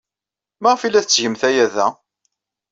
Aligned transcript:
Maɣef 0.61 0.81
ay 0.81 0.91
la 0.91 1.03
tettgemt 1.03 1.41
aya 1.49 1.65
da? 1.75 1.87